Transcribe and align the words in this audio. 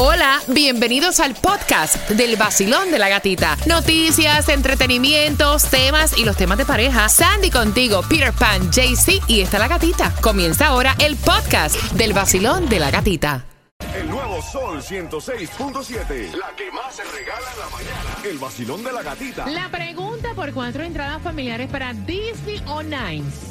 Hola, 0.00 0.40
bienvenidos 0.46 1.18
al 1.18 1.34
podcast 1.34 2.08
del 2.10 2.36
vacilón 2.36 2.92
de 2.92 3.00
la 3.00 3.08
gatita. 3.08 3.56
Noticias, 3.66 4.48
entretenimientos, 4.48 5.64
temas 5.64 6.16
y 6.16 6.24
los 6.24 6.36
temas 6.36 6.56
de 6.56 6.64
pareja. 6.64 7.08
Sandy 7.08 7.50
contigo, 7.50 8.02
Peter 8.08 8.32
Pan, 8.32 8.70
JC 8.70 9.20
y 9.26 9.40
está 9.40 9.58
la 9.58 9.66
gatita. 9.66 10.14
Comienza 10.20 10.68
ahora 10.68 10.94
el 11.00 11.16
podcast 11.16 11.74
del 11.94 12.12
vacilón 12.12 12.68
de 12.68 12.78
la 12.78 12.92
gatita. 12.92 13.44
El 13.92 14.08
nuevo 14.08 14.40
Sol 14.40 14.80
106.7. 14.80 16.30
La 16.30 16.54
que 16.54 16.70
más 16.70 16.94
se 16.94 17.02
regala 17.02 17.50
en 17.52 17.58
la 17.58 17.68
mañana. 17.68 18.16
El 18.22 18.38
vacilón 18.38 18.84
de 18.84 18.92
la 18.92 19.02
gatita. 19.02 19.46
La 19.48 19.68
pregunta 19.68 20.28
por 20.36 20.52
cuatro 20.52 20.84
entradas 20.84 21.20
familiares 21.22 21.68
para 21.70 21.92
Disney 21.92 22.62
on 22.68 22.92
Ice 22.92 23.48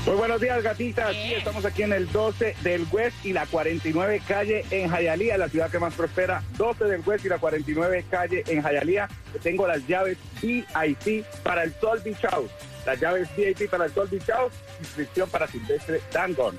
Muy 0.08 0.16
buenos 0.16 0.42
días, 0.42 0.64
gatitas. 0.64 1.12
Sí, 1.12 1.36
estamos 1.36 1.64
aquí 1.66 1.84
en 1.84 1.94
el 1.94 2.12
12 2.12 2.56
del 2.64 2.88
West 2.92 3.24
y 3.24 3.32
la 3.32 3.46
49 3.46 4.22
calle 4.28 4.66
en 4.72 4.90
Hialeah, 4.90 5.38
la 5.38 5.50
ciudad 5.50 5.70
que 5.70 5.78
más 5.78 5.94
prospera. 5.94 6.42
12 6.58 6.86
del 6.86 7.02
West 7.06 7.26
y 7.26 7.30
la 7.30 7.38
49 7.38 8.06
calle 8.10 8.44
en 8.48 8.64
Hialeah. 8.64 9.08
Tengo 9.44 9.68
las 9.68 9.86
llaves 9.86 10.18
VIP 10.42 11.26
para 11.44 11.64
el 11.64 11.76
Sol 11.80 12.02
Beach 12.04 12.22
House. 12.32 12.50
Las 12.88 13.00
llaves 13.00 13.30
VIP 13.38 13.70
para 13.70 13.86
el 13.86 13.94
Sol 13.94 14.08
Beach 14.10 14.26
House. 14.26 14.54
Inscripción 14.80 15.30
para 15.30 15.46
Silvestre 15.46 16.02
Dangon. 16.12 16.58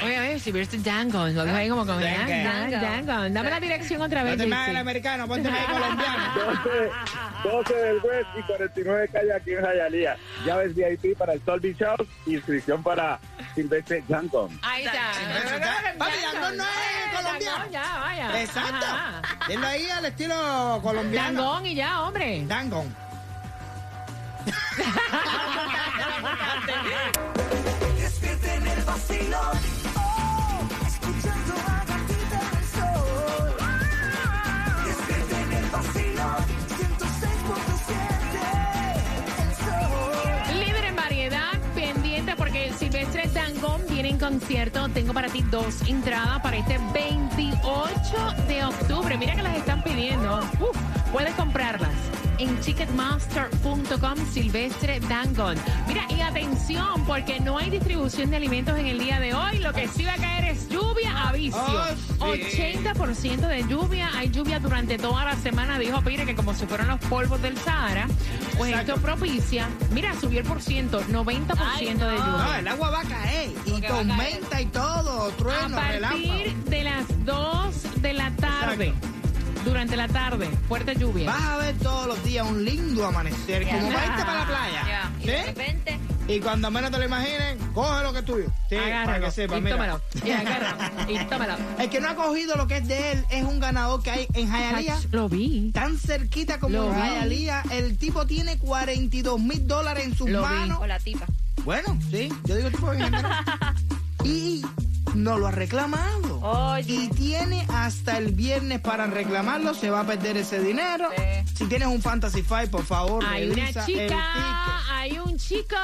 Oye, 0.00 0.16
a 0.16 0.20
ver, 0.20 0.38
Silvestre 0.38 0.78
Dangón. 0.78 1.34
Lo 1.34 1.44
dejo 1.44 1.56
ahí 1.56 1.68
como 1.68 1.84
con 1.84 2.00
Dangón. 2.00 2.28
Dan- 2.28 2.70
Dan- 2.70 3.04
Dangón. 3.06 3.34
Dame 3.34 3.50
la 3.50 3.58
dirección 3.60 4.00
otra 4.00 4.22
vez, 4.22 4.34
Ponte 4.34 4.46
más 4.46 4.68
el 4.68 4.74
JC. 4.74 4.80
americano, 4.80 5.26
ponte 5.26 5.50
más 5.50 5.60
el 5.60 5.66
colombiano. 5.66 6.34
12, 7.42 7.44
12 7.44 7.74
del 7.74 7.96
West 7.96 8.28
y 8.38 8.42
49 8.42 9.08
calle 9.12 9.32
aquí 9.34 9.50
en 9.54 9.64
Hialeah. 9.64 10.16
Llaves 10.46 10.74
VIP 10.76 11.18
para 11.18 11.32
el 11.32 11.44
Sol 11.44 11.58
Beach 11.58 11.78
House. 11.80 12.06
Inscripción 12.26 12.80
para 12.82 13.18
Silvestre 13.56 14.04
Dangon. 14.06 14.56
Ahí 14.62 14.84
está. 14.84 15.10
Papi, 15.98 16.12
Dangón 16.32 16.56
no 16.56 16.64
es 16.64 17.16
colombiano. 17.16 17.56
Dangón, 17.58 17.72
ya, 17.72 17.98
vaya. 17.98 18.40
Exacto. 18.40 18.86
Dilo 19.48 19.66
ahí 19.66 19.90
al 19.90 20.04
estilo 20.04 20.80
colombiano. 20.82 21.42
Dangón 21.42 21.66
y 21.66 21.74
ya, 21.74 22.02
hombre. 22.02 22.44
Dangon. 22.46 22.94
El. 29.10 29.32
Oh, 29.34 29.52
en 31.98 32.30
el 32.38 32.64
sol. 32.74 33.56
Despierta 34.84 35.40
en 35.40 35.52
el 35.52 35.66
vacilón. 35.70 36.44
106.7. 36.78 37.96
El 39.38 39.50
sol. 39.54 40.60
Líder 40.60 40.84
en 40.84 40.96
variedad, 40.96 41.52
pendiente 41.74 42.36
porque 42.36 42.72
Silvestre 42.78 43.28
Dangón 43.28 43.82
viene 43.88 44.10
en 44.10 44.18
concierto. 44.18 44.88
Tengo 44.90 45.14
para 45.14 45.28
ti 45.28 45.42
dos 45.50 45.82
entradas 45.86 46.40
para 46.42 46.58
este 46.58 46.78
28 46.92 48.34
de 48.46 48.64
octubre. 48.64 49.16
Mira 49.16 49.34
que 49.36 49.42
las 49.42 49.56
están 49.56 49.82
pidiendo. 49.82 50.40
Puedes 51.12 51.34
comprarlas 51.34 51.67
en 52.38 52.56
ticketmaster.com 52.60 54.16
Silvestre 54.32 55.00
Dangón. 55.00 55.56
Mira, 55.86 56.06
y 56.10 56.20
atención, 56.20 57.04
porque 57.06 57.40
no 57.40 57.58
hay 57.58 57.70
distribución 57.70 58.30
de 58.30 58.36
alimentos 58.36 58.78
en 58.78 58.86
el 58.86 58.98
día 58.98 59.20
de 59.20 59.34
hoy. 59.34 59.58
Lo 59.58 59.72
que 59.72 59.88
sí 59.88 60.04
va 60.04 60.12
a 60.14 60.16
caer 60.16 60.44
es 60.44 60.68
lluvia 60.68 61.28
a 61.28 61.32
vicio. 61.32 61.60
Oh, 62.20 62.34
sí. 62.34 62.58
80% 62.84 63.46
de 63.46 63.66
lluvia. 63.68 64.10
Hay 64.14 64.30
lluvia 64.30 64.58
durante 64.60 64.98
toda 64.98 65.24
la 65.24 65.36
semana. 65.36 65.78
Dijo 65.78 66.00
Pire 66.02 66.24
que 66.26 66.34
como 66.34 66.54
si 66.54 66.66
fueran 66.66 66.88
los 66.88 67.00
polvos 67.00 67.40
del 67.42 67.56
Sahara, 67.58 68.06
pues 68.56 68.70
Exacto. 68.70 68.94
esto 68.94 69.02
propicia. 69.04 69.68
Mira, 69.92 70.14
subió 70.20 70.40
el 70.40 70.46
por 70.46 70.60
ciento, 70.62 71.00
90% 71.04 71.56
Ay, 71.60 71.86
de 71.86 71.94
no. 71.94 72.06
No, 72.10 72.38
lluvia. 72.38 72.58
el 72.60 72.68
agua 72.68 72.90
va 72.90 73.00
a 73.00 73.04
caer. 73.04 73.50
Y 73.66 73.84
a 73.84 73.88
tormenta 73.88 74.60
y 74.60 74.66
todo. 74.66 75.28
A 75.28 75.30
Trueno, 75.36 75.76
partir 75.76 75.92
relámpago. 75.94 76.70
de 76.70 76.84
las 76.84 77.24
2 77.24 78.02
de 78.02 78.12
la 78.14 78.30
tarde, 78.36 78.94
durante 79.68 79.96
la 79.96 80.08
tarde, 80.08 80.48
fuerte 80.68 80.94
lluvia. 80.96 81.30
Vas 81.30 81.42
a 81.42 81.56
ver 81.58 81.76
todos 81.78 82.06
los 82.06 82.22
días 82.24 82.46
un 82.46 82.64
lindo 82.64 83.06
amanecer. 83.06 83.64
Ya. 83.64 83.78
Como 83.78 83.92
para 83.92 84.06
irte 84.06 84.22
para 84.24 84.34
la 84.34 84.40
Ya, 84.40 84.46
playa. 84.46 85.10
Y 85.20 85.26
de 85.26 85.42
repente, 85.44 85.98
Y 86.26 86.40
cuando 86.40 86.70
menos 86.70 86.90
te 86.90 86.98
lo 86.98 87.04
imaginen, 87.04 87.58
coge 87.72 88.02
lo 88.02 88.12
que 88.12 88.18
es 88.20 88.24
tuyo. 88.24 88.46
Sí, 88.68 88.74
para 88.76 88.86
Agárralo 88.86 89.24
que 89.26 89.30
sepa, 89.32 89.56
y 89.56 89.60
mira. 89.62 89.76
tómalo. 89.76 90.00
Y 90.24 90.30
agárralo 90.30 91.10
y 91.12 91.18
tómalo. 91.26 91.54
El 91.78 91.90
que 91.90 92.00
no 92.00 92.08
ha 92.10 92.14
cogido 92.16 92.56
lo 92.56 92.66
que 92.66 92.76
es 92.78 92.88
de 92.88 93.12
él 93.12 93.24
es 93.30 93.44
un 93.44 93.60
ganador 93.60 94.02
que 94.02 94.10
hay 94.10 94.26
en 94.34 94.50
Hialeah. 94.50 94.98
Lo 95.12 95.28
vi. 95.28 95.70
Tan 95.72 95.98
cerquita 95.98 96.58
como 96.58 96.92
en. 96.92 96.98
Hialeah. 96.98 97.62
El 97.70 97.96
tipo 97.96 98.26
tiene 98.26 98.58
42 98.58 99.40
mil 99.40 99.66
dólares 99.66 100.04
en 100.04 100.14
sus 100.16 100.28
Lo 100.28 100.42
vi. 100.42 100.48
manos. 100.48 100.78
o 100.80 100.86
la 100.86 100.98
tipa. 100.98 101.24
Bueno, 101.64 101.98
sí, 102.10 102.32
yo 102.44 102.56
digo 102.56 102.70
tipo 102.70 102.92
en 102.92 103.00
general. 103.04 103.44
Y 104.24 104.62
no 105.14 105.38
lo 105.38 105.46
ha 105.46 105.52
reclamado. 105.52 106.27
Oye. 106.42 106.92
Y 106.94 107.08
tiene 107.08 107.66
hasta 107.72 108.18
el 108.18 108.32
viernes 108.32 108.80
para 108.80 109.06
reclamarlo. 109.06 109.74
Se 109.74 109.90
va 109.90 110.00
a 110.00 110.04
perder 110.04 110.36
ese 110.36 110.60
dinero. 110.60 111.08
Sí. 111.16 111.54
Si 111.56 111.64
tienes 111.66 111.88
un 111.88 112.00
Fantasy 112.00 112.42
Five, 112.42 112.68
por 112.68 112.84
favor, 112.84 113.24
Hay 113.26 113.50
una 113.50 113.66
chica, 113.84 114.80
hay 114.92 115.18
un 115.18 115.36
chico 115.38 115.76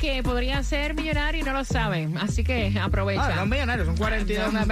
que 0.00 0.22
podría 0.22 0.62
ser 0.62 0.94
millonario 0.94 1.40
y 1.42 1.44
no 1.44 1.52
lo 1.52 1.64
sabe. 1.64 2.08
Así 2.20 2.42
que 2.44 2.78
aprovecha. 2.80 3.26
Ah, 3.26 3.36
no 3.36 3.46
millonarios, 3.46 3.86
son 3.86 3.96
42 3.96 4.52
No, 4.52 4.60
mil. 4.60 4.68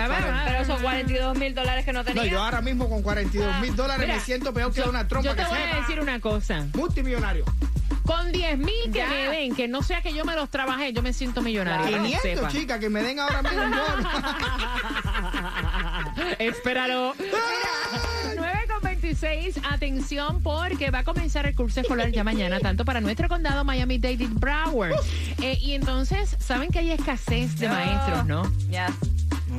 Pero 0.47 0.65
son 0.65 0.81
42 0.83 1.39
mil 1.39 1.55
dólares 1.55 1.85
que 1.85 1.93
no 1.93 2.01
No, 2.01 2.05
tenía. 2.05 2.25
yo 2.27 2.43
ahora 2.43 2.61
mismo 2.61 2.89
con 2.89 3.03
42 3.03 3.61
mil 3.61 3.77
dólares 3.77 4.01
Mira, 4.07 4.15
me 4.19 4.21
siento 4.25 4.53
peor 4.55 4.73
que 4.73 4.83
una 4.83 5.07
trompa 5.07 5.29
Yo 5.31 5.37
te 5.37 5.43
que 5.43 5.49
voy 5.49 5.59
a 5.59 5.77
decir 5.81 6.01
una 6.01 6.21
cosa. 6.21 6.67
Multimillonario. 6.75 7.45
Con 8.11 8.33
10 8.33 8.59
mil 8.59 8.91
que 8.93 9.07
me 9.07 9.29
den, 9.29 9.55
que 9.55 9.69
no 9.69 9.83
sea 9.83 10.03
que 10.03 10.13
yo 10.13 10.25
me 10.25 10.35
los 10.35 10.51
trabajé, 10.51 10.93
yo 10.93 11.03
me 11.03 11.13
siento 11.13 11.43
millonario. 11.43 11.87
que 11.87 12.03
500, 12.03 12.23
sepa. 12.23 12.49
chicas, 12.49 12.81
que 12.81 12.91
me 12.91 13.03
den 13.03 13.21
ahora 13.21 13.43
mismo. 13.43 13.61
Espéralo. 16.39 17.15
9 18.37 18.59
con 18.69 18.83
26, 18.83 19.61
atención 19.71 20.43
porque 20.43 20.91
va 20.91 21.01
a 21.01 21.05
comenzar 21.05 21.47
el 21.47 21.55
curso 21.55 21.81
escolar 21.81 22.11
ya 22.11 22.25
mañana, 22.25 22.59
tanto 22.59 22.85
para 22.85 23.01
nuestro 23.01 23.29
condado 23.29 23.65
Miami-Dade 23.65 24.25
y 24.25 24.27
Broward. 24.27 24.95
Eh, 25.43 25.59
y 25.61 25.75
entonces, 25.75 26.37
saben 26.41 26.71
que 26.71 26.81
hay 26.81 26.91
escasez 26.91 27.59
de 27.59 27.69
maestros, 27.69 28.27
¿no? 28.27 28.43
Ya. 28.69 28.89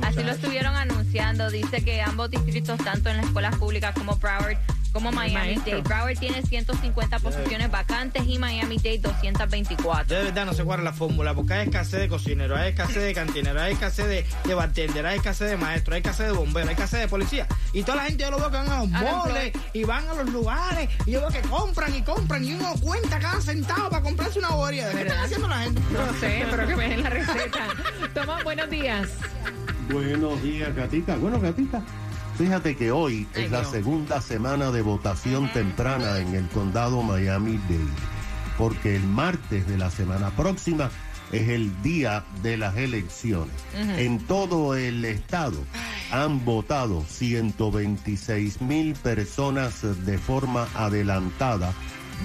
Así 0.02 0.22
lo 0.22 0.32
estuvieron 0.32 0.74
anunciando 0.74 1.02
anunciando, 1.02 1.50
dice 1.50 1.84
que 1.84 2.00
ambos 2.00 2.30
distritos, 2.30 2.78
tanto 2.78 3.10
en 3.10 3.16
las 3.16 3.26
escuelas 3.26 3.56
públicas 3.56 3.92
como 3.94 4.16
Broward, 4.16 4.56
como 4.92 5.12
Miami 5.12 5.34
maestro. 5.34 5.76
Dade. 5.78 5.82
Broward 5.82 6.18
tiene 6.18 6.42
150 6.42 7.18
posiciones 7.18 7.70
vacantes 7.70 8.24
y 8.26 8.38
Miami 8.38 8.76
Dade 8.76 8.98
224. 8.98 10.08
Yo 10.08 10.16
de 10.18 10.24
verdad 10.24 10.46
no 10.46 10.52
sé 10.52 10.64
cuál 10.64 10.80
es 10.80 10.84
la 10.84 10.92
fórmula, 10.92 11.34
porque 11.34 11.54
hay 11.54 11.66
escasez 11.66 12.00
de 12.00 12.08
cocineros, 12.08 12.58
hay 12.58 12.70
escasez 12.70 13.02
de 13.02 13.14
cantineros, 13.14 13.62
hay 13.62 13.72
escasez 13.72 14.06
de, 14.06 14.26
de 14.44 14.54
bartender, 14.54 15.06
hay 15.06 15.16
escasez 15.16 15.50
de 15.50 15.56
maestros, 15.56 15.94
hay 15.94 16.00
escasez 16.00 16.26
de 16.26 16.32
bomberos, 16.32 16.68
hay 16.68 16.74
escasez 16.74 17.00
de 17.00 17.08
policía. 17.08 17.46
Y 17.72 17.82
toda 17.82 17.96
la 17.96 18.04
gente 18.04 18.24
yo 18.24 18.30
lo 18.30 18.38
veo 18.38 18.50
que 18.50 18.56
van 18.56 18.68
a 18.70 18.78
los 18.80 18.88
moles 18.88 19.52
y 19.72 19.84
van 19.84 20.08
a 20.08 20.14
los 20.14 20.30
lugares 20.30 20.88
y 21.06 21.12
yo 21.12 21.20
veo 21.20 21.30
que 21.30 21.40
compran 21.48 21.94
y 21.94 22.02
compran 22.02 22.44
y 22.44 22.54
uno 22.54 22.74
cuenta 22.80 23.18
cada 23.18 23.40
centavo 23.40 23.90
para 23.90 24.02
comprarse 24.02 24.38
una 24.38 24.50
bobería. 24.50 24.90
¿Qué 24.92 25.02
están 25.02 25.18
haciendo 25.24 25.48
la 25.48 25.58
gente? 25.58 25.80
No 25.92 26.20
sé, 26.20 26.46
pero 26.50 26.66
que 26.66 26.76
me 26.76 26.88
den 26.88 27.02
la 27.02 27.10
receta. 27.10 27.68
Toma, 28.14 28.42
buenos 28.42 28.68
días. 28.70 29.08
Buenos 29.90 30.42
días, 30.42 30.74
Gatica. 30.74 31.16
Bueno, 31.16 31.40
Gatica, 31.40 31.82
fíjate 32.36 32.76
que 32.76 32.90
hoy 32.92 33.26
es 33.34 33.50
la 33.50 33.64
segunda 33.64 34.20
semana 34.20 34.70
de 34.70 34.82
votación 34.82 35.52
temprana 35.52 36.18
en 36.18 36.34
el 36.34 36.48
condado 36.48 37.02
Miami-Dade, 37.02 37.86
porque 38.58 38.96
el 38.96 39.02
martes 39.02 39.66
de 39.66 39.78
la 39.78 39.90
semana 39.90 40.30
próxima 40.30 40.90
es 41.32 41.48
el 41.48 41.82
día 41.82 42.24
de 42.42 42.56
las 42.56 42.76
elecciones. 42.76 43.54
En 43.74 44.18
todo 44.26 44.76
el 44.76 45.04
estado 45.04 45.58
han 46.10 46.44
votado 46.44 47.02
126 47.08 48.60
mil 48.60 48.94
personas 48.94 49.82
de 50.04 50.18
forma 50.18 50.68
adelantada 50.74 51.72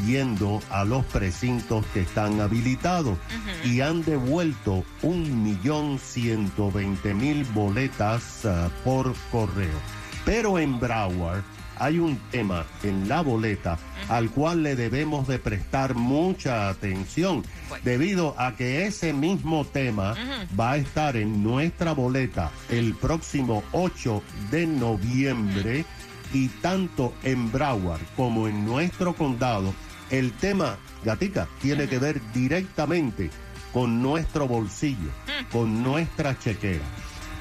yendo 0.05 0.61
a 0.69 0.83
los 0.85 1.05
precintos 1.05 1.85
que 1.93 2.01
están 2.01 2.39
habilitados 2.41 3.17
y 3.63 3.81
han 3.81 4.03
devuelto 4.03 4.83
un 5.01 5.43
millón 5.43 5.99
ciento 5.99 6.71
veinte 6.71 7.13
mil 7.13 7.43
boletas 7.45 8.45
ah, 8.45 8.69
por 8.83 9.13
correo. 9.31 9.79
Pero 10.25 10.59
en 10.59 10.79
Broward 10.79 11.43
hay 11.79 11.99
un 11.99 12.17
tema 12.31 12.65
en 12.83 13.07
la 13.07 13.21
boleta 13.21 13.77
al 14.09 14.29
cual 14.31 14.63
le 14.63 14.75
debemos 14.75 15.27
de 15.27 15.39
prestar 15.39 15.95
mucha 15.95 16.69
atención 16.69 17.43
debido 17.83 18.35
a 18.37 18.55
que 18.55 18.85
ese 18.85 19.13
mismo 19.13 19.65
tema 19.65 20.15
va 20.59 20.73
a 20.73 20.77
estar 20.77 21.15
en 21.17 21.43
nuestra 21.43 21.93
boleta 21.93 22.51
el 22.69 22.95
próximo 22.95 23.63
8 23.73 24.23
de 24.51 24.65
noviembre 24.65 25.85
y 26.33 26.47
tanto 26.49 27.13
en 27.23 27.51
Broward 27.51 28.01
como 28.15 28.47
en 28.47 28.65
nuestro 28.65 29.15
condado 29.15 29.73
el 30.09 30.31
tema, 30.33 30.77
Gatica, 31.03 31.47
tiene 31.61 31.87
que 31.87 31.99
ver 31.99 32.21
directamente 32.33 33.29
con 33.73 34.01
nuestro 34.01 34.47
bolsillo, 34.47 35.09
con 35.51 35.83
nuestra 35.83 36.37
chequera. 36.37 36.85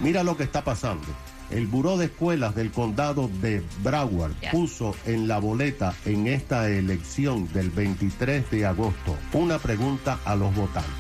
Mira 0.01 0.23
lo 0.23 0.37
que 0.37 0.45
está 0.45 0.65
pasando. 0.65 1.07
El 1.51 1.69
Buró 1.69 1.97
de 1.97 2.07
Escuelas 2.07 2.57
del 2.57 2.73
Condado 2.73 3.31
de 3.41 3.63
Broward 3.83 4.33
puso 4.51 4.97
en 5.07 5.29
la 5.29 5.39
boleta 5.39 5.95
en 6.05 6.27
esta 6.27 6.69
elección 6.69 7.51
del 7.53 7.71
23 7.71 8.51
de 8.51 8.67
agosto 8.67 9.17
una 9.33 9.59
pregunta 9.59 10.19
a 10.25 10.35
los 10.35 10.53
votantes. 10.55 10.91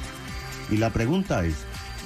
Y 0.70 0.76
la 0.76 0.90
pregunta 0.90 1.44
es, 1.44 1.56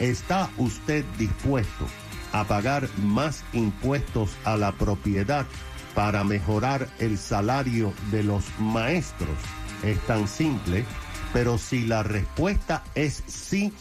¿está 0.00 0.48
usted 0.56 1.04
dispuesto 1.18 1.86
a 2.32 2.44
pagar 2.44 2.88
más 2.96 3.44
impuestos 3.52 4.30
a 4.44 4.56
la 4.56 4.72
propiedad 4.72 5.46
para 5.94 6.24
mejorar 6.24 6.88
el 6.98 7.18
salario 7.18 7.92
de 8.10 8.22
los 8.22 8.44
maestros? 8.58 9.36
Es 9.82 9.98
tan 10.06 10.28
simple, 10.28 10.84
pero 11.32 11.58
si 11.58 11.86
la 11.86 12.02
respuesta 12.02 12.82
es 12.94 13.22
sí, 13.26 13.72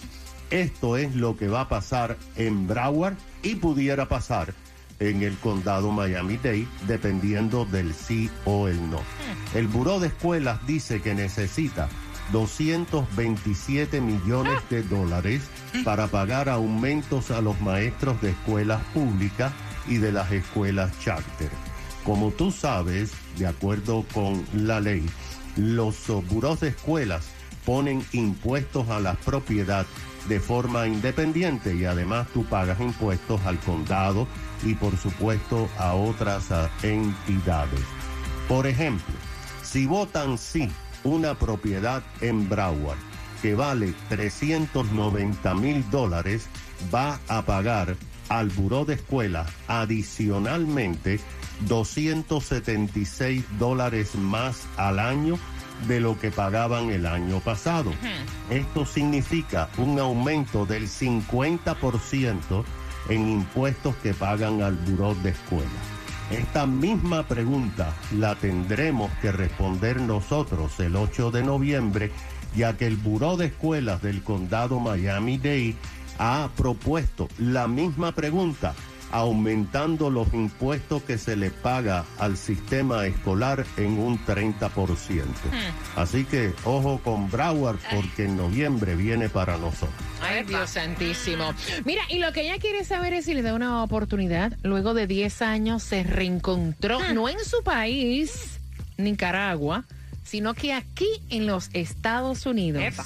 esto 0.49 0.97
es 0.97 1.15
lo 1.15 1.37
que 1.37 1.47
va 1.47 1.61
a 1.61 1.69
pasar 1.69 2.17
en 2.35 2.67
Broward 2.67 3.15
y 3.43 3.55
pudiera 3.55 4.07
pasar 4.07 4.53
en 4.99 5.23
el 5.23 5.37
condado 5.37 5.91
Miami-Dade, 5.91 6.67
dependiendo 6.87 7.65
del 7.65 7.93
sí 7.93 8.29
o 8.45 8.67
el 8.67 8.89
no. 8.89 8.99
El 9.53 9.67
Buró 9.67 9.99
de 9.99 10.07
Escuelas 10.07 10.65
dice 10.67 11.01
que 11.01 11.15
necesita 11.15 11.89
227 12.31 14.01
millones 14.01 14.59
de 14.69 14.83
dólares 14.83 15.41
para 15.83 16.07
pagar 16.07 16.49
aumentos 16.49 17.31
a 17.31 17.41
los 17.41 17.59
maestros 17.61 18.21
de 18.21 18.31
escuelas 18.31 18.81
públicas 18.93 19.51
y 19.87 19.97
de 19.97 20.11
las 20.11 20.31
escuelas 20.31 20.91
charter. 20.99 21.49
Como 22.09 22.31
tú 22.31 22.49
sabes, 22.49 23.11
de 23.37 23.45
acuerdo 23.45 24.03
con 24.15 24.43
la 24.51 24.79
ley, 24.79 25.05
los 25.55 26.07
burós 26.27 26.59
de 26.59 26.69
escuelas 26.69 27.27
ponen 27.67 28.03
impuestos 28.13 28.89
a 28.89 28.99
la 28.99 29.13
propiedad 29.13 29.85
de 30.27 30.39
forma 30.39 30.87
independiente 30.87 31.75
y 31.75 31.85
además 31.85 32.27
tú 32.33 32.43
pagas 32.45 32.79
impuestos 32.79 33.39
al 33.45 33.59
condado 33.59 34.27
y 34.63 34.73
por 34.73 34.97
supuesto 34.97 35.69
a 35.77 35.93
otras 35.93 36.51
ah, 36.51 36.71
entidades. 36.81 37.85
Por 38.47 38.65
ejemplo, 38.65 39.13
si 39.61 39.85
votan 39.85 40.39
sí 40.39 40.67
una 41.03 41.35
propiedad 41.37 42.01
en 42.21 42.49
Broward 42.49 42.97
que 43.43 43.53
vale 43.53 43.93
390 44.09 45.53
mil 45.53 45.87
dólares, 45.91 46.47
va 46.91 47.19
a 47.27 47.43
pagar 47.43 47.95
al 48.29 48.49
buró 48.49 48.85
de 48.85 48.95
escuela 48.95 49.45
adicionalmente 49.67 51.19
276 51.67 53.43
dólares 53.57 54.15
más 54.15 54.67
al 54.77 54.99
año 54.99 55.37
de 55.87 55.99
lo 55.99 56.19
que 56.19 56.31
pagaban 56.31 56.89
el 56.89 57.05
año 57.05 57.39
pasado. 57.39 57.91
Esto 58.49 58.85
significa 58.85 59.69
un 59.77 59.99
aumento 59.99 60.65
del 60.65 60.87
50% 60.87 62.63
en 63.09 63.29
impuestos 63.29 63.95
que 63.97 64.13
pagan 64.13 64.61
al 64.61 64.75
buró 64.75 65.15
de 65.15 65.31
escuela. 65.31 65.69
Esta 66.31 66.67
misma 66.67 67.23
pregunta 67.23 67.95
la 68.15 68.35
tendremos 68.35 69.11
que 69.19 69.31
responder 69.31 69.99
nosotros 69.99 70.79
el 70.79 70.95
8 70.95 71.31
de 71.31 71.43
noviembre, 71.43 72.11
ya 72.55 72.77
que 72.77 72.85
el 72.85 72.97
Buró 72.97 73.35
de 73.35 73.47
Escuelas 73.47 74.03
del 74.03 74.21
Condado 74.21 74.79
Miami-Dade 74.79 75.75
ha 76.19 76.49
propuesto 76.55 77.29
la 77.39 77.67
misma 77.67 78.11
pregunta, 78.11 78.75
aumentando 79.11 80.11
los 80.11 80.31
impuestos 80.33 81.01
que 81.01 81.17
se 81.17 81.35
le 81.35 81.49
paga 81.49 82.05
al 82.19 82.37
sistema 82.37 83.07
escolar 83.07 83.65
en 83.77 83.97
un 83.97 84.23
30%. 84.23 84.69
Así 85.95 86.25
que 86.25 86.53
ojo 86.65 86.99
con 87.03 87.31
Broward 87.31 87.79
porque 87.91 88.25
en 88.25 88.37
noviembre 88.37 88.95
viene 88.95 89.29
para 89.29 89.57
nosotros. 89.57 89.89
Ay, 90.21 90.43
Dios 90.43 90.69
santísimo. 90.69 91.53
Mira, 91.85 92.03
y 92.09 92.19
lo 92.19 92.31
que 92.33 92.41
ella 92.41 92.59
quiere 92.59 92.83
saber 92.83 93.13
es 93.13 93.25
si 93.25 93.33
le 93.33 93.41
da 93.41 93.55
una 93.55 93.81
oportunidad. 93.81 94.55
Luego 94.61 94.93
de 94.93 95.07
10 95.07 95.41
años 95.41 95.81
se 95.81 96.03
reencontró, 96.03 96.99
no 97.13 97.29
en 97.29 97.39
su 97.43 97.63
país, 97.63 98.59
Nicaragua, 98.97 99.85
sino 100.23 100.53
que 100.53 100.73
aquí 100.73 101.09
en 101.29 101.47
los 101.47 101.69
Estados 101.73 102.45
Unidos. 102.45 102.83
Epa. 102.83 103.05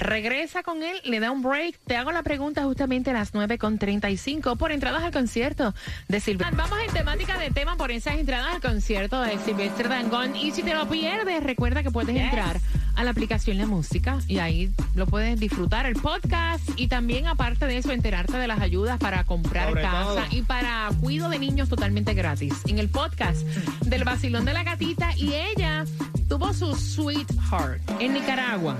Regresa 0.00 0.62
con 0.62 0.82
él, 0.82 0.96
le 1.04 1.20
da 1.20 1.30
un 1.30 1.42
break. 1.42 1.78
Te 1.86 1.96
hago 1.96 2.10
la 2.10 2.22
pregunta 2.22 2.64
justamente 2.64 3.10
a 3.10 3.12
las 3.12 3.34
9.35 3.34 4.56
por 4.56 4.72
entradas 4.72 5.02
al 5.02 5.12
concierto 5.12 5.74
de 6.08 6.20
Silvestre. 6.20 6.56
Vamos 6.56 6.78
en 6.86 6.92
temática 6.92 7.36
de 7.38 7.50
tema 7.50 7.76
por 7.76 7.90
esas 7.90 8.14
entradas 8.16 8.54
al 8.54 8.62
concierto 8.62 9.20
de 9.20 9.38
Silvestre 9.38 9.88
Dangón. 9.88 10.34
Y 10.36 10.52
si 10.52 10.62
te 10.62 10.74
lo 10.74 10.88
pierdes, 10.88 11.42
recuerda 11.42 11.82
que 11.82 11.90
puedes 11.90 12.16
entrar 12.16 12.58
a 12.96 13.04
la 13.04 13.10
aplicación 13.10 13.58
La 13.58 13.66
Música 13.66 14.18
y 14.26 14.38
ahí 14.38 14.70
lo 14.94 15.06
puedes 15.06 15.38
disfrutar 15.38 15.84
el 15.86 15.94
podcast 15.94 16.62
y 16.76 16.88
también 16.88 17.26
aparte 17.26 17.66
de 17.66 17.76
eso 17.78 17.92
enterarte 17.92 18.36
de 18.38 18.46
las 18.46 18.60
ayudas 18.60 18.98
para 18.98 19.24
comprar 19.24 19.68
Sobre 19.68 19.82
casa 19.82 20.04
todo. 20.04 20.24
y 20.30 20.42
para 20.42 20.88
cuido 21.00 21.28
de 21.28 21.38
niños 21.38 21.68
totalmente 21.68 22.14
gratis 22.14 22.54
en 22.66 22.78
el 22.78 22.88
podcast 22.88 23.42
del 23.84 24.04
vacilón 24.04 24.44
de 24.44 24.52
la 24.54 24.64
gatita 24.64 25.16
y 25.16 25.34
ella 25.34 25.84
tuvo 26.28 26.52
su 26.52 26.74
sweetheart 26.74 27.80
en 28.00 28.14
Nicaragua 28.14 28.76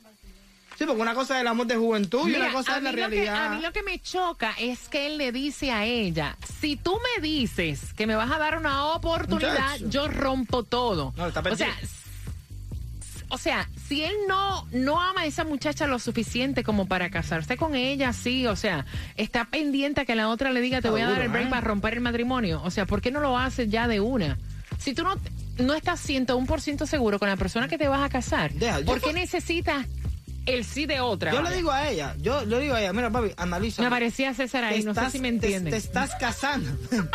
Sí, 0.78 0.84
porque 0.84 1.02
una 1.02 1.14
cosa 1.14 1.34
es 1.36 1.40
el 1.40 1.48
amor 1.48 1.66
de 1.66 1.74
juventud 1.74 2.28
y 2.28 2.34
una 2.34 2.52
cosa 2.52 2.76
es 2.76 2.82
la 2.84 2.90
que- 2.90 2.96
realidad. 2.96 3.46
a 3.46 3.48
mí 3.56 3.62
lo 3.62 3.72
que 3.72 3.82
me 3.82 3.98
choca 3.98 4.52
es 4.58 4.88
que 4.88 5.06
él 5.06 5.16
le 5.18 5.32
dice 5.32 5.72
a 5.72 5.84
ella, 5.84 6.36
si 6.60 6.76
tú 6.76 6.96
me 7.16 7.22
dices 7.26 7.92
que 7.96 8.06
me 8.06 8.14
vas 8.14 8.30
a 8.30 8.38
dar 8.38 8.56
una 8.58 8.84
oportunidad, 8.92 9.70
Muchacho. 9.80 9.88
yo 9.88 10.06
rompo 10.08 10.62
todo. 10.64 11.12
No, 11.16 11.26
está 11.26 11.40
o 11.40 11.56
sea, 11.56 11.74
o 13.28 13.38
sea, 13.38 13.68
si 13.88 14.02
él 14.04 14.14
no, 14.28 14.66
no 14.72 15.00
ama 15.00 15.22
a 15.22 15.26
esa 15.26 15.44
muchacha 15.44 15.86
lo 15.86 15.98
suficiente 15.98 16.62
como 16.62 16.86
para 16.86 17.10
casarse 17.10 17.56
con 17.56 17.74
ella, 17.74 18.12
sí, 18.12 18.46
o 18.46 18.54
sea, 18.56 18.86
está 19.16 19.46
pendiente 19.46 20.02
a 20.02 20.04
que 20.04 20.14
la 20.14 20.28
otra 20.28 20.52
le 20.52 20.60
diga, 20.60 20.80
te 20.80 20.90
voy 20.90 21.00
a 21.00 21.10
dar 21.10 21.22
el 21.22 21.28
break 21.28 21.46
¿eh? 21.46 21.50
para 21.50 21.60
romper 21.62 21.94
el 21.94 22.00
matrimonio. 22.00 22.60
O 22.64 22.70
sea, 22.70 22.86
¿por 22.86 23.00
qué 23.00 23.10
no 23.10 23.20
lo 23.20 23.36
haces 23.36 23.68
ya 23.68 23.88
de 23.88 24.00
una? 24.00 24.38
Si 24.78 24.94
tú 24.94 25.02
no, 25.02 25.18
no 25.58 25.74
estás 25.74 26.06
101% 26.08 26.86
seguro 26.86 27.18
con 27.18 27.28
la 27.28 27.36
persona 27.36 27.66
que 27.68 27.78
te 27.78 27.88
vas 27.88 28.02
a 28.02 28.08
casar, 28.08 28.52
Deja, 28.52 28.80
¿por 28.80 29.00
qué 29.00 29.12
necesitas 29.12 29.86
el 30.44 30.64
sí 30.64 30.86
de 30.86 31.00
otra? 31.00 31.32
Yo 31.32 31.38
vaya? 31.38 31.50
le 31.50 31.56
digo 31.56 31.72
a 31.72 31.88
ella, 31.88 32.14
yo 32.20 32.44
le 32.44 32.60
digo 32.60 32.74
a 32.74 32.80
ella, 32.80 32.92
mira 32.92 33.10
papi, 33.10 33.32
analiza. 33.36 33.82
Me 33.82 33.90
parecía 33.90 34.32
César 34.34 34.62
ahí, 34.64 34.84
no 34.84 34.94
sé 34.94 35.10
si 35.10 35.18
me 35.18 35.30
te- 35.30 35.34
entienden. 35.46 35.70
Te, 35.72 35.76
estás 35.78 36.14
casando. 36.20 36.70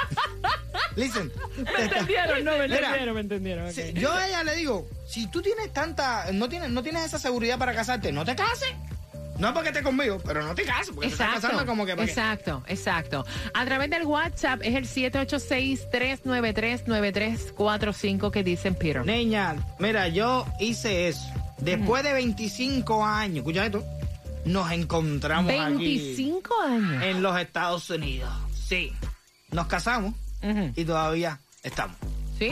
Listen. 0.96 1.32
Me 1.58 1.84
entendieron, 1.84 2.44
no, 2.44 2.52
me 2.58 2.68
Mira, 2.68 2.78
entendieron, 2.80 3.16
me 3.16 3.22
entendieron. 3.22 3.74
si- 3.74 3.94
yo 3.94 4.12
a 4.14 4.28
ella 4.28 4.44
le 4.44 4.56
digo, 4.56 4.88
si 5.08 5.28
tú 5.28 5.42
tienes 5.42 5.72
tanta, 5.74 6.32
no 6.34 6.50
tienes, 6.50 6.70
no 6.70 6.84
tienes 6.84 7.06
esa 7.06 7.18
seguridad 7.20 7.58
para 7.58 7.74
casarte, 7.74 8.12
no 8.12 8.26
te 8.26 8.36
cases. 8.36 8.74
No 9.40 9.48
es 9.48 9.54
porque 9.54 9.70
estés 9.70 9.82
conmigo, 9.84 10.20
pero 10.24 10.44
no 10.44 10.54
te 10.54 10.64
cases, 10.64 10.90
porque 10.94 11.08
te 11.08 11.14
estás 11.14 11.28
Exacto, 11.30 11.48
casando 11.48 11.66
como 11.66 11.86
que 11.86 11.94
para 11.96 12.06
qué. 12.06 12.12
exacto, 12.12 12.64
exacto. 12.68 13.26
A 13.56 13.66
través 13.66 13.90
del 13.90 14.04
WhatsApp 14.06 14.60
es 14.64 14.76
el 14.76 14.86
786-393-9345 17.02 18.32
que 18.32 18.44
dicen 18.44 18.76
Peter. 18.76 19.06
Niña, 19.06 19.56
mira, 19.80 20.08
yo 20.10 20.46
hice 20.60 21.08
eso. 21.08 21.26
Después 21.60 22.04
de 22.04 22.14
25 22.14 23.04
años, 23.06 23.38
escucha 23.38 23.66
esto, 23.66 23.84
nos 24.46 24.72
encontramos 24.72 25.52
aquí 25.52 25.76
25 26.16 26.54
años. 26.62 27.04
en 27.04 27.22
los 27.24 27.40
Estados 27.40 27.90
Unidos. 27.90 28.30
Sí. 28.68 28.92
Nos 29.52 29.68
casamos 29.68 30.14
Y 30.76 30.86
todavía 30.86 31.40
estamos. 31.64 31.98
Sí. 32.40 32.52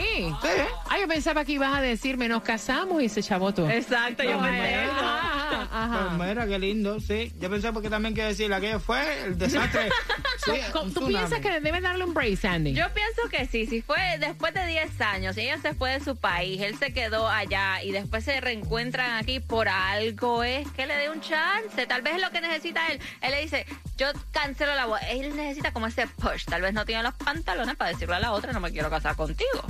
Ah, 0.88 0.98
yo 1.00 1.08
pensaba 1.08 1.44
que 1.44 1.52
ibas 1.52 1.74
a 1.74 1.80
decirme, 1.80 2.28
nos 2.28 2.42
casamos 2.42 3.02
y 3.02 3.08
se 3.08 3.22
chavó 3.22 3.52
todo. 3.52 3.68
Exacto, 3.68 4.22
yo 4.22 4.40
No, 4.40 4.46
eso. 4.46 5.39
Ajá. 5.84 6.16
Pues 6.16 6.28
mira, 6.28 6.46
qué 6.46 6.58
lindo, 6.58 7.00
sí. 7.00 7.32
Yo 7.40 7.50
pensé 7.50 7.72
porque 7.72 7.90
también 7.90 8.14
que 8.14 8.22
decir 8.22 8.52
aquello 8.52 8.80
fue 8.80 9.24
el 9.24 9.38
desastre. 9.38 9.88
Sí, 10.42 10.52
¿Cómo- 10.72 10.84
un 10.86 10.94
¿Tú 10.94 11.06
piensas 11.08 11.38
que 11.40 11.60
debes 11.60 11.82
darle 11.82 12.02
un 12.02 12.14
break, 12.14 12.38
Sandy? 12.38 12.72
Yo 12.72 12.86
pienso 12.94 13.28
que 13.30 13.46
sí, 13.46 13.66
si 13.66 13.82
fue 13.82 13.98
después 14.20 14.54
de 14.54 14.66
10 14.66 14.98
años, 15.02 15.36
y 15.36 15.42
ella 15.42 15.58
se 15.58 15.74
fue 15.74 15.92
de 15.92 16.00
su 16.02 16.16
país, 16.16 16.62
él 16.62 16.78
se 16.78 16.94
quedó 16.94 17.28
allá 17.28 17.82
y 17.82 17.92
después 17.92 18.24
se 18.24 18.40
reencuentran 18.40 19.18
aquí 19.18 19.40
por 19.40 19.68
algo, 19.68 20.42
es 20.42 20.66
que 20.70 20.86
le 20.86 20.96
dé 20.96 21.10
un 21.10 21.20
chance, 21.20 21.86
tal 21.86 22.00
vez 22.00 22.14
es 22.14 22.22
lo 22.22 22.30
que 22.30 22.40
necesita 22.40 22.86
él. 22.88 23.00
Él 23.20 23.32
le 23.32 23.42
dice, 23.42 23.66
yo 23.98 24.06
cancelo 24.30 24.74
la 24.74 24.86
boda, 24.86 25.00
él 25.10 25.36
necesita 25.36 25.74
como 25.74 25.88
ese 25.88 26.06
push, 26.06 26.46
tal 26.46 26.62
vez 26.62 26.72
no 26.72 26.86
tiene 26.86 27.02
los 27.02 27.14
pantalones 27.14 27.76
para 27.76 27.90
decirle 27.90 28.14
a 28.14 28.20
la 28.20 28.32
otra, 28.32 28.52
no 28.54 28.60
me 28.60 28.72
quiero 28.72 28.88
casar 28.88 29.16
contigo. 29.16 29.62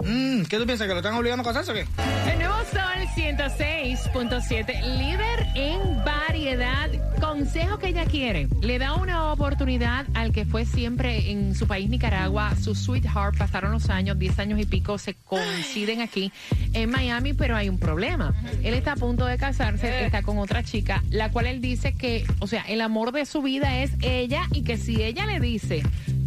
Mm, 0.00 0.42
¿Qué 0.42 0.58
tú 0.58 0.66
piensas? 0.66 0.86
¿Que 0.86 0.92
lo 0.92 0.98
están 0.98 1.14
obligando 1.14 1.42
a 1.42 1.52
casarse 1.52 1.70
o 1.70 1.74
qué? 1.74 1.86
El 2.30 2.38
nuevo 2.38 2.54
Sol 2.72 2.94
106.7, 3.14 4.82
líder 4.98 5.46
en 5.54 6.04
variedad. 6.04 6.90
Consejo 7.20 7.78
que 7.78 7.88
ella 7.88 8.04
quiere. 8.04 8.48
Le 8.60 8.78
da 8.78 8.94
una 8.94 9.32
oportunidad 9.32 10.06
al 10.14 10.32
que 10.32 10.44
fue 10.44 10.66
siempre 10.66 11.30
en 11.30 11.54
su 11.54 11.66
país, 11.66 11.88
Nicaragua, 11.88 12.54
su 12.60 12.74
sweetheart. 12.74 13.38
Pasaron 13.38 13.72
los 13.72 13.88
años, 13.88 14.18
10 14.18 14.38
años 14.40 14.60
y 14.60 14.66
pico, 14.66 14.98
se 14.98 15.14
coinciden 15.14 16.00
aquí 16.00 16.32
en 16.72 16.90
Miami, 16.90 17.32
pero 17.32 17.56
hay 17.56 17.68
un 17.68 17.78
problema. 17.78 18.34
Él 18.62 18.74
está 18.74 18.92
a 18.92 18.96
punto 18.96 19.24
de 19.26 19.38
casarse, 19.38 20.04
está 20.04 20.22
con 20.22 20.38
otra 20.38 20.62
chica, 20.64 21.02
la 21.10 21.30
cual 21.30 21.46
él 21.46 21.60
dice 21.60 21.94
que, 21.94 22.26
o 22.40 22.46
sea, 22.46 22.62
el 22.62 22.80
amor 22.80 23.12
de 23.12 23.24
su 23.26 23.42
vida 23.42 23.78
es 23.78 23.92
ella 24.02 24.42
y 24.52 24.64
que 24.64 24.76
si 24.76 25.02
ella 25.02 25.24
le 25.24 25.40
dice, 25.40 25.82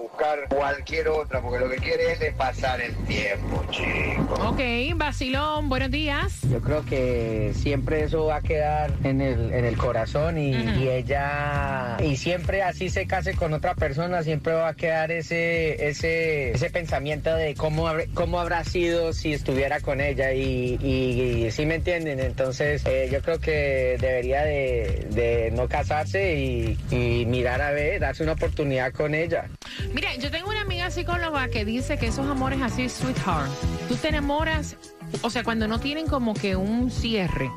buscar 0.03 0.48
cualquier 0.50 1.07
otra. 1.07 1.41
Porque 1.41 1.60
lo 1.60 1.69
que 1.69 1.77
quiere 1.77 2.12
es 2.12 2.19
de 2.19 2.31
pasar 2.33 2.81
el 2.81 2.95
tiempo, 3.05 3.63
chicos. 3.69 4.39
Ok, 4.41 4.60
Vacilón, 4.95 5.69
buenos 5.69 5.91
días. 5.91 6.41
Yo 6.50 6.60
creo 6.62 6.86
que 6.86 7.53
siempre 7.55 8.03
eso 8.03 8.25
va 8.25 8.38
a 8.38 8.41
quedar 8.41 8.91
en 9.03 9.22
el, 9.22 9.53
en 9.53 9.65
el 9.65 9.77
corazón 9.77 10.38
y, 10.38 10.53
ella, 10.88 11.98
y 12.03 12.17
siempre 12.17 12.62
así 12.62 12.89
se 12.89 13.07
case 13.07 13.33
con 13.36 13.53
otra 13.53 13.75
persona, 13.75 14.24
siempre 14.24 14.53
va 14.53 14.69
a 14.69 14.74
quedar 14.74 15.12
ese, 15.12 15.88
ese, 15.88 16.51
ese 16.51 16.69
pensamiento 16.69 17.33
de 17.36 17.55
cómo, 17.55 17.88
cómo 18.13 18.39
habrá 18.39 18.63
sido 18.63 19.13
si 19.13 19.33
estuviera 19.33 19.79
con 19.79 20.01
ella 20.01 20.33
y, 20.33 20.77
y, 20.81 21.51
sí 21.51 21.65
me 21.65 21.75
entienden. 21.75 22.19
Entonces 22.19 22.83
eh, 22.86 23.10
yo 23.12 23.22
creo 23.22 23.39
que 23.39 23.98
debería 24.00 24.43
de, 24.43 25.07
de 25.12 25.51
no 25.51 25.67
casarse 25.67 26.36
y, 26.36 26.77
y 26.91 27.25
mirar 27.25 27.62
a 27.62 27.72
ver, 27.72 28.01
darse 28.01 28.24
una 28.24 28.33
oportunidad 28.33 28.91
con 28.91 29.15
ella. 29.15 29.45
Mira, 29.94 30.15
yo 30.15 30.32
tengo 30.32 30.50
una 30.50 30.62
amiga 30.62 30.89
psicóloga 30.92 31.50
que 31.50 31.65
dice 31.65 31.98
que 31.98 32.08
esos 32.08 32.27
amores 32.27 32.62
así, 32.62 32.89
sweetheart, 32.89 33.51
tú 33.88 33.96
te 33.96 34.10
enamoras, 34.10 34.75
o 35.22 35.30
sea, 35.30 35.44
cuando 35.44 35.68
no 35.68 35.80
tienen 35.80 36.08
como 36.08 36.34
que 36.34 36.56
un 36.56 36.89
cierre, 36.92 37.51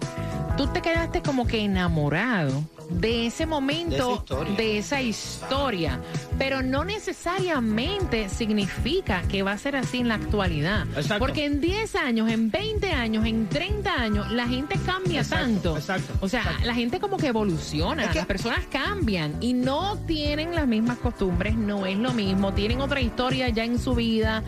tú 0.57 0.67
te 0.69 0.81
quedaste 0.83 1.23
como 1.23 1.47
que 1.47 1.61
enamorado 1.65 2.65
de 2.91 3.27
ese 3.27 3.47
momento, 3.47 4.17
historia. 4.17 4.55
de 4.55 4.79
esa 4.79 5.03
historia. 5.03 6.01
Pero 6.39 6.63
no 6.63 6.85
necesariamente 6.85 8.29
significa 8.29 9.23
que 9.23 9.43
va 9.43 9.53
a 9.53 9.59
ser 9.59 9.77
así 9.77 9.99
en 9.99 10.09
la 10.09 10.15
actualidad. 10.15 10.87
Exacto. 10.97 11.19
Porque 11.19 11.45
en 11.45 11.61
10 11.61 11.95
años, 11.97 12.31
en 12.31 12.51
20 12.51 12.93
años, 12.93 13.25
en 13.25 13.49
30 13.49 13.93
años, 13.95 14.31
la 14.33 14.47
gente 14.47 14.77
cambia 14.85 15.21
Exacto, 15.21 15.45
tanto. 15.47 15.77
exacto, 15.79 16.13
O 16.21 16.29
sea, 16.29 16.41
exacto. 16.43 16.67
la 16.67 16.75
gente 16.75 17.01
como 17.01 17.17
que 17.17 17.29
evoluciona, 17.29 18.05
Es 18.05 18.11
que- 18.11 18.19
las 18.19 18.27
personas 18.27 18.61
cambian 18.71 19.37
y 19.41 19.55
no 19.55 19.97
tienen 20.07 20.55
las 20.55 20.67
mismas 20.67 20.99
costumbres, 20.99 21.57
no 21.57 21.87
es 21.87 21.97
lo 21.99 22.13
mismo, 22.13 22.53
tienen 22.53 22.81
otra 22.81 23.01
historia 23.01 23.49
ya 23.49 23.65
en 23.65 23.79
su 23.79 23.95
vida. 23.95 24.43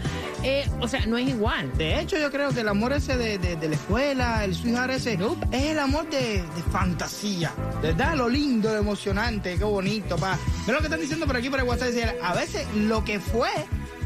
Eh, 0.45 0.68
o 0.80 0.88
sea, 0.88 1.07
no 1.07 1.16
es 1.18 1.28
igual. 1.28 1.71
De 1.76 2.00
hecho, 2.00 2.18
yo 2.18 2.30
creo 2.30 2.50
que 2.50 2.61
el 2.61 2.68
amor 2.68 2.92
ese 2.92 3.16
de, 3.16 3.38
de- 3.38 3.57
de 3.57 3.68
la 3.68 3.75
escuela, 3.75 4.45
el 4.45 4.54
sweetheart 4.54 4.92
ese, 4.92 5.14
es 5.52 5.62
el 5.71 5.78
amor 5.78 6.09
de, 6.11 6.42
de 6.42 6.62
fantasía. 6.71 7.52
¿Verdad? 7.83 8.14
Lo 8.16 8.28
lindo, 8.28 8.71
lo 8.73 8.78
emocionante, 8.78 9.57
qué 9.57 9.64
bonito, 9.64 10.16
pa. 10.16 10.38
Ve 10.66 10.73
lo 10.73 10.78
que 10.80 10.85
están 10.85 11.00
diciendo 11.00 11.26
por 11.26 11.37
aquí 11.37 11.49
por 11.49 11.59
el 11.61 11.64
WhatsApp. 11.64 11.78
A 12.23 12.35
veces 12.35 12.67
lo 12.75 13.05
que 13.05 13.21
fue 13.21 13.51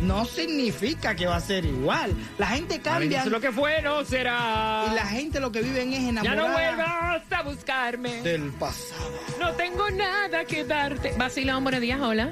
no 0.03 0.25
significa 0.25 1.15
que 1.15 1.27
va 1.27 1.37
a 1.37 1.41
ser 1.41 1.65
igual. 1.65 2.15
La 2.39 2.49
gente 2.49 2.81
cambia. 2.81 3.25
lo 3.25 3.41
que 3.41 3.51
fue 3.53 3.81
no 3.83 4.05
será. 4.05 4.87
Y 4.91 4.95
la 4.95 5.07
gente 5.07 5.41
lo 5.41 5.51
que 5.53 5.63
viven 5.63 5.93
es 5.93 6.03
Ya 6.03 6.09
enamorada 6.11 6.37
no 6.49 6.53
vuelvas 6.53 7.23
a 7.33 7.43
buscarme. 7.43 8.23
del 8.23 8.51
pasado. 8.53 9.11
No 9.41 9.53
tengo 9.53 9.91
nada 9.91 10.45
que 10.45 10.65
darte. 10.65 11.15
Vacilón, 11.17 11.63
buenos 11.63 11.81
días, 11.81 12.01
hola. 12.01 12.31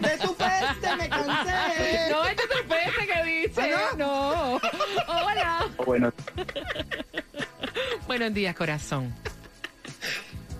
De 0.00 0.18
tu 0.18 0.34
peste 0.34 0.96
me 0.96 1.08
cansé. 1.08 2.10
No, 2.10 2.24
es 2.24 2.36
el 2.58 2.66
peste 2.66 3.06
que 3.06 3.24
dice. 3.24 3.74
¿Ah, 3.74 3.94
no? 3.96 4.54
Hola. 5.06 5.66
Bueno, 5.84 6.12
Buenos 8.06 8.34
días, 8.34 8.54
corazón. 8.56 9.14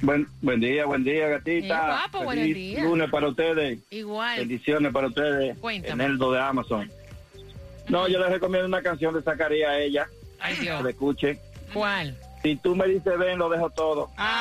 Buen, 0.00 0.28
buen 0.42 0.60
día, 0.60 0.86
buen 0.86 1.02
día, 1.02 1.26
gatita. 1.28 1.86
Guapo, 1.86 2.22
buenos 2.24 2.44
Feliz 2.44 2.54
días. 2.56 2.84
lunes 2.84 3.10
para 3.10 3.26
ustedes. 3.28 3.80
Igual. 3.90 4.38
Bendiciones 4.38 4.92
para 4.92 5.08
ustedes. 5.08 5.58
Cuéntame. 5.58 6.04
En 6.04 6.10
el 6.12 6.18
do 6.18 6.30
de 6.32 6.40
Amazon. 6.40 6.88
No, 7.88 8.06
yo 8.06 8.18
les 8.20 8.28
recomiendo 8.30 8.68
una 8.68 8.80
canción 8.82 9.12
de 9.14 9.22
Zacarías 9.22 9.70
a 9.70 9.78
ella. 9.78 10.06
Ay, 10.38 10.54
Que 10.56 10.60
Dios. 10.62 10.82
la 10.84 10.90
escuche. 10.90 11.40
¿Cuál? 11.72 12.16
Si 12.42 12.54
tú 12.56 12.76
me 12.76 12.86
dices 12.86 13.18
ven, 13.18 13.38
lo 13.38 13.48
dejo 13.48 13.70
todo. 13.70 14.10
¡Ah! 14.16 14.36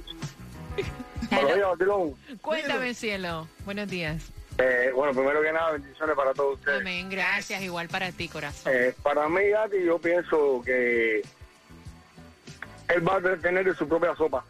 Oye, 1.31 1.61
Batilón, 1.63 2.13
Cuéntame, 2.41 2.93
cielo. 2.93 3.47
Buenos 3.65 3.89
días. 3.89 4.21
Eh, 4.57 4.91
bueno, 4.95 5.13
primero 5.13 5.41
que 5.41 5.51
nada, 5.51 5.71
bendiciones 5.71 6.15
para 6.15 6.33
todos 6.33 6.55
ustedes. 6.59 6.81
Amén. 6.81 7.09
Gracias, 7.09 7.61
igual 7.61 7.87
para 7.89 8.11
ti, 8.11 8.27
corazón. 8.29 8.71
Eh, 8.73 8.93
para 9.03 9.27
mí, 9.27 9.49
Gati, 9.49 9.83
yo 9.83 9.99
pienso 9.99 10.61
que 10.63 11.21
él 12.87 13.07
va 13.07 13.15
a 13.17 13.37
tener 13.37 13.75
su 13.75 13.87
propia 13.87 14.15
sopa. 14.15 14.43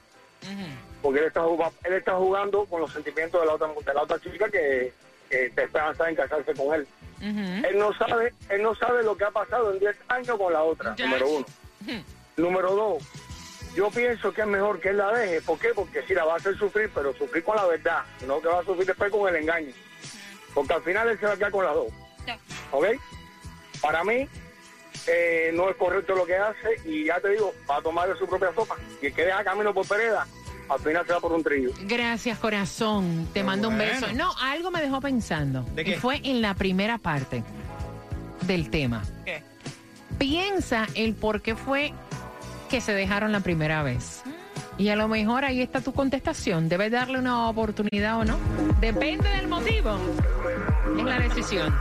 Porque 1.01 1.19
él 1.19 1.25
está, 1.25 1.41
jugando, 1.41 1.75
él 1.83 1.93
está 1.93 2.15
jugando 2.15 2.65
con 2.65 2.81
los 2.81 2.91
sentimientos 2.91 3.39
de 3.41 3.47
la 3.47 3.53
otra, 3.53 3.67
de 3.85 3.93
la 3.93 4.01
otra 4.03 4.19
chica 4.19 4.49
que, 4.49 4.91
que 5.29 5.45
está 5.45 5.63
esperanzada 5.63 6.09
en 6.09 6.15
casarse 6.15 6.53
con 6.53 6.73
él. 6.75 6.87
Él 7.21 7.77
no 7.79 7.93
sabe 7.93 8.33
él 8.49 8.61
no 8.61 8.75
sabe 8.75 9.01
lo 9.01 9.15
que 9.15 9.23
ha 9.23 9.31
pasado 9.31 9.71
en 9.73 9.79
10 9.79 9.95
años 10.09 10.37
con 10.37 10.51
la 10.53 10.61
otra, 10.63 10.95
Ya. 10.97 11.05
número 11.05 11.29
uno. 11.29 11.45
Número 12.37 12.71
dos, 12.75 13.03
yo 13.75 13.89
pienso 13.89 14.33
que 14.33 14.41
es 14.41 14.47
mejor 14.47 14.79
que 14.79 14.89
él 14.89 14.97
la 14.97 15.11
deje. 15.13 15.41
¿Por 15.41 15.57
qué? 15.57 15.69
Porque 15.73 16.01
si 16.03 16.13
la 16.13 16.25
va 16.25 16.33
a 16.33 16.37
hacer 16.37 16.57
sufrir, 16.57 16.91
pero 16.93 17.13
sufrir 17.13 17.43
con 17.43 17.55
la 17.55 17.65
verdad, 17.65 18.03
no 18.27 18.41
que 18.41 18.47
va 18.49 18.59
a 18.59 18.63
sufrir 18.63 18.85
después 18.85 19.09
con 19.11 19.27
el 19.29 19.41
engaño. 19.41 19.71
Porque 20.55 20.73
al 20.73 20.81
final 20.81 21.09
él 21.09 21.19
se 21.19 21.27
va 21.27 21.33
a 21.33 21.37
quedar 21.37 21.51
con 21.51 21.63
las 21.65 21.75
dos. 21.75 21.87
¿Ok? 22.71 22.85
Para 23.81 24.03
mí, 24.03 24.27
eh, 25.07 25.51
no 25.53 25.69
es 25.69 25.75
correcto 25.75 26.15
lo 26.15 26.25
que 26.25 26.35
hace 26.35 26.81
y 26.85 27.05
ya 27.05 27.19
te 27.19 27.29
digo, 27.29 27.53
va 27.69 27.77
a 27.77 27.81
tomar 27.81 28.09
de 28.11 28.17
su 28.17 28.25
propia 28.25 28.51
sopa. 28.55 28.75
Y 29.01 29.07
el 29.07 29.13
que 29.13 29.25
deja 29.25 29.43
camino 29.43 29.71
por 29.73 29.87
Pereda, 29.87 30.25
al 30.69 30.79
final 30.79 31.05
se 31.05 31.13
va 31.13 31.19
por 31.19 31.31
un 31.33 31.43
trillo. 31.43 31.69
Gracias, 31.81 32.39
corazón. 32.39 33.27
Te 33.33 33.43
mando 33.43 33.67
un 33.67 33.77
beso. 33.77 34.07
No, 34.15 34.31
algo 34.41 34.71
me 34.71 34.81
dejó 34.81 34.99
pensando. 35.01 35.61
¿De 35.75 35.83
Y 35.83 35.85
qué? 35.85 35.97
fue 35.97 36.21
en 36.23 36.41
la 36.41 36.55
primera 36.55 36.97
parte 36.97 37.43
del 38.41 38.71
tema. 38.71 39.03
¿Qué? 39.25 39.43
Piensa 40.17 40.87
el 40.95 41.13
por 41.13 41.41
qué 41.41 41.55
fue 41.55 41.93
que 42.69 42.81
se 42.81 42.93
dejaron 42.93 43.31
la 43.31 43.41
primera 43.41 43.83
vez. 43.83 44.23
Y 44.77 44.89
a 44.89 44.95
lo 44.95 45.07
mejor 45.07 45.45
ahí 45.45 45.61
está 45.61 45.81
tu 45.81 45.93
contestación. 45.93 46.67
¿Debes 46.67 46.91
darle 46.91 47.19
una 47.19 47.47
oportunidad 47.49 48.19
o 48.19 48.25
no? 48.25 48.37
Depende 48.81 49.29
del 49.29 49.47
motivo. 49.47 49.97
Es 50.97 51.03
la 51.03 51.19
decisión. 51.19 51.73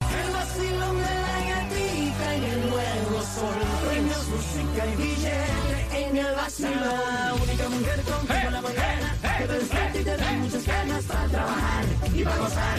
El 0.00 0.32
vacilón 0.32 0.96
de 0.96 1.02
la 1.02 1.38
gatita 1.48 2.34
en 2.34 2.44
el 2.44 2.60
nuevo 2.70 3.22
sol. 3.22 3.54
Premios, 3.88 4.28
música 4.28 4.86
y 4.86 4.96
billete 4.96 5.77
en 6.04 6.16
el 6.16 6.34
vacilón. 6.34 6.72
La 6.74 7.34
única 7.34 7.68
mujer 7.68 8.02
en 8.46 8.52
la 8.52 8.60
mañana 8.60 9.16
que 9.38 9.44
te 9.44 9.52
despierta 9.52 9.98
y 9.98 10.04
te 10.04 10.16
da 10.16 10.32
muchas 10.32 10.66
ganas 10.66 11.04
para 11.04 11.24
trabajar 11.28 11.84
y 12.14 12.24
para 12.24 12.36
gozar. 12.36 12.78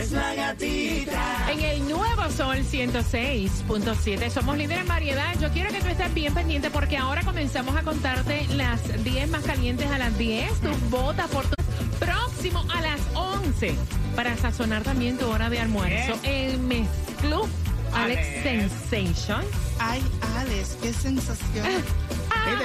Es 0.00 0.12
la 0.12 0.34
gatita. 0.34 1.52
En 1.52 1.60
el 1.60 1.88
nuevo 1.88 2.30
Sol 2.30 2.58
106.7 2.58 4.30
somos 4.30 4.56
líderes 4.56 4.82
en 4.82 4.88
variedad. 4.88 5.38
Yo 5.40 5.50
quiero 5.50 5.70
que 5.70 5.80
tú 5.80 5.88
estés 5.88 6.12
bien 6.14 6.34
pendiente 6.34 6.70
porque 6.70 6.96
ahora 6.96 7.22
comenzamos 7.22 7.76
a 7.76 7.82
contarte 7.82 8.46
las 8.54 8.80
10 9.04 9.30
más 9.30 9.42
calientes 9.44 9.90
a 9.90 9.98
las 9.98 10.16
10. 10.16 10.60
Tus 10.60 10.90
botas 10.90 11.28
por 11.28 11.44
tu 11.44 11.54
próximo 11.98 12.64
a 12.72 12.80
las 12.80 13.00
11 13.14 13.74
para 14.16 14.36
sazonar 14.36 14.82
también 14.82 15.18
tu 15.18 15.26
hora 15.26 15.50
de 15.50 15.60
almuerzo. 15.60 16.18
El 16.22 16.58
mezclú 16.58 17.48
Alex 17.94 18.42
Sensation. 18.42 19.44
Ay, 19.78 20.02
Alex, 20.36 20.76
qué 20.82 20.92
sensación. 20.92 21.66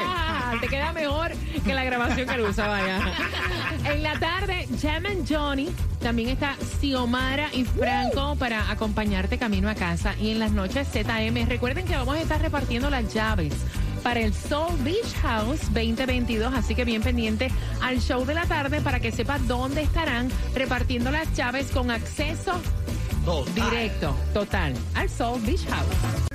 Ah, 0.07 0.53
te 0.61 0.67
queda 0.67 0.93
mejor 0.93 1.31
que 1.63 1.73
la 1.73 1.83
grabación 1.83 2.27
que 2.27 2.37
lo 2.37 2.49
usaba 2.49 2.79
ya. 2.85 3.01
En 3.91 4.03
la 4.03 4.19
tarde, 4.19 4.67
Jam 4.81 5.05
and 5.05 5.27
Johnny. 5.27 5.69
También 5.99 6.29
está 6.29 6.55
Xiomara 6.79 7.49
y 7.53 7.65
Franco 7.65 8.35
para 8.35 8.71
acompañarte 8.71 9.37
camino 9.37 9.69
a 9.69 9.75
casa. 9.75 10.15
Y 10.19 10.31
en 10.31 10.39
las 10.39 10.51
noches, 10.51 10.87
ZM. 10.91 11.47
Recuerden 11.47 11.85
que 11.85 11.95
vamos 11.95 12.15
a 12.15 12.21
estar 12.21 12.41
repartiendo 12.41 12.89
las 12.89 13.13
llaves 13.13 13.53
para 14.03 14.19
el 14.19 14.33
Soul 14.33 14.77
Beach 14.83 15.13
House 15.21 15.61
2022. 15.73 16.53
Así 16.53 16.75
que 16.75 16.85
bien 16.85 17.01
pendiente 17.01 17.51
al 17.81 17.99
show 17.99 18.25
de 18.25 18.35
la 18.35 18.45
tarde 18.45 18.81
para 18.81 18.99
que 18.99 19.11
sepas 19.11 19.47
dónde 19.47 19.81
estarán 19.81 20.29
repartiendo 20.53 21.09
las 21.11 21.33
llaves 21.35 21.71
con 21.71 21.89
acceso 21.89 22.61
directo, 23.55 24.15
total, 24.33 24.73
al 24.93 25.09
Soul 25.09 25.41
Beach 25.41 25.65
House. 25.67 26.34